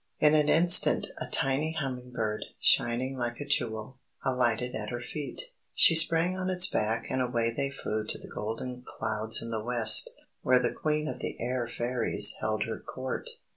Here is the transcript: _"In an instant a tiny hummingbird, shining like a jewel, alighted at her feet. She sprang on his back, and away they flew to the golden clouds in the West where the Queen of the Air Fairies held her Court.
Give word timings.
_"In 0.27 0.33
an 0.33 0.49
instant 0.49 1.05
a 1.19 1.27
tiny 1.27 1.73
hummingbird, 1.79 2.45
shining 2.59 3.15
like 3.15 3.39
a 3.39 3.45
jewel, 3.45 3.99
alighted 4.25 4.73
at 4.73 4.89
her 4.89 4.99
feet. 4.99 5.51
She 5.75 5.93
sprang 5.93 6.35
on 6.35 6.47
his 6.47 6.65
back, 6.65 7.05
and 7.11 7.21
away 7.21 7.53
they 7.55 7.69
flew 7.69 8.03
to 8.07 8.17
the 8.17 8.27
golden 8.27 8.81
clouds 8.81 9.43
in 9.43 9.51
the 9.51 9.63
West 9.63 10.09
where 10.41 10.57
the 10.59 10.73
Queen 10.73 11.07
of 11.07 11.19
the 11.19 11.39
Air 11.39 11.67
Fairies 11.67 12.33
held 12.39 12.63
her 12.63 12.79
Court. 12.79 13.29